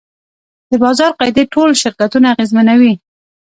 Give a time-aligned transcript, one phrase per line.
[0.69, 2.93] د بازار قاعدې ټول شرکتونه اغېزمنوي.